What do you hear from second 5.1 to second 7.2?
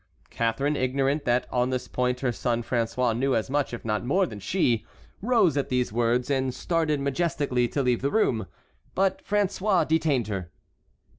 rose at these words and started